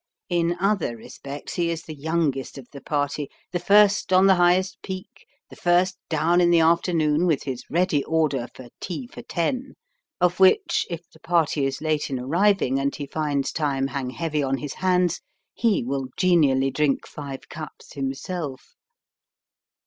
In 0.29 0.57
other 0.59 0.97
respects 0.97 1.53
he 1.53 1.69
is 1.69 1.83
the 1.83 1.93
youngest 1.93 2.57
of 2.57 2.67
the 2.71 2.81
party, 2.81 3.29
the 3.51 3.59
first 3.59 4.11
on 4.11 4.25
the 4.25 4.33
highest 4.33 4.81
peak, 4.81 5.27
the 5.51 5.55
first 5.55 5.99
down 6.09 6.41
in 6.41 6.49
the 6.49 6.59
afternoon 6.59 7.27
with 7.27 7.43
his 7.43 7.65
ready 7.69 8.03
order 8.05 8.47
for 8.55 8.69
"tea 8.79 9.05
for 9.05 9.21
ten," 9.21 9.75
of 10.19 10.39
which, 10.39 10.87
if 10.89 11.07
the 11.11 11.19
party 11.19 11.67
is 11.67 11.81
late 11.83 12.09
in 12.09 12.17
arriving 12.19 12.79
and 12.79 12.95
he 12.95 13.05
finds 13.05 13.51
time 13.51 13.85
hang 13.89 14.09
heavy 14.09 14.41
on 14.41 14.57
his 14.57 14.73
hands, 14.73 15.21
he 15.53 15.83
will 15.83 16.07
genially 16.17 16.71
drink 16.71 17.05
five 17.05 17.47
cups 17.47 17.93
himself. 17.93 18.73